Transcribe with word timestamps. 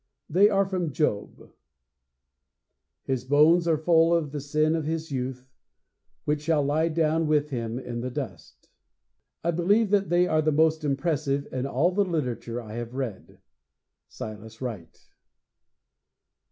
They 0.27 0.49
are 0.49 0.65
from 0.65 0.91
Job: 0.91 1.51
"His 3.03 3.23
bones 3.23 3.67
are 3.67 3.77
full 3.77 4.15
of 4.15 4.31
the 4.31 4.41
sin 4.41 4.75
of 4.75 4.83
his 4.83 5.11
youth, 5.11 5.47
which 6.25 6.41
shall 6.41 6.63
lie 6.63 6.87
down 6.89 7.27
with 7.27 7.51
him 7.51 7.77
in 7.77 7.99
the 8.01 8.09
dust." 8.09 8.71
I 9.43 9.51
believe 9.51 9.91
that 9.91 10.09
they 10.09 10.25
are 10.25 10.41
the 10.41 10.51
most 10.51 10.83
impressive 10.83 11.45
in 11.53 11.67
all 11.67 11.91
the 11.91 12.03
literature 12.03 12.59
I 12.59 12.73
have 12.77 12.95
read. 12.95 13.41
Silas 14.07 14.59
Wright.' 14.59 15.05